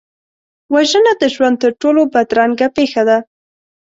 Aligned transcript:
وژنه 0.73 1.13
د 1.21 1.23
ژوند 1.33 1.55
تر 1.63 1.71
ټولو 1.81 2.01
بدرنګه 2.13 2.67
پېښه 2.77 3.03
ده 3.09 3.17